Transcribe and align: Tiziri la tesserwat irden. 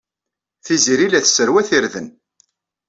Tiziri 0.65 1.07
la 1.09 1.19
tesserwat 1.25 1.69
irden. 1.77 2.07